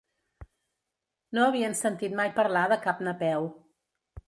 No 1.37 1.43
havien 1.49 1.77
sentit 1.81 2.17
mai 2.21 2.33
parlar 2.41 2.65
de 2.73 2.81
cap 2.89 3.07
Napeu. 3.11 3.49